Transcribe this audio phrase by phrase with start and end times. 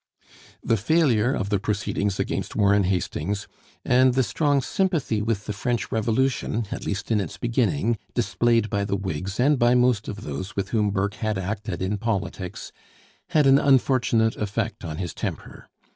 [0.63, 3.47] The failure of the proceedings against Warren Hastings,
[3.85, 8.83] and the strong sympathy with the French Revolution at least in its beginning displayed by
[8.83, 12.71] the Whigs and by most of those with whom Burke had acted in politics,
[13.29, 15.69] had an unfortunate effect on his temper.